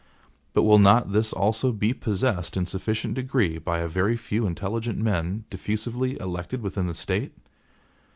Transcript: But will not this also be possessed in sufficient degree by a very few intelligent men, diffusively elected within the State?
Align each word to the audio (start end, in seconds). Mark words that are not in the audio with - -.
But 0.53 0.63
will 0.63 0.79
not 0.79 1.11
this 1.11 1.31
also 1.31 1.71
be 1.71 1.93
possessed 1.93 2.57
in 2.57 2.65
sufficient 2.65 3.13
degree 3.13 3.59
by 3.59 3.81
a 3.81 3.87
very 3.87 4.17
few 4.17 4.47
intelligent 4.47 4.97
men, 4.97 5.45
diffusively 5.51 6.19
elected 6.19 6.63
within 6.63 6.87
the 6.87 6.95
State? 6.95 7.35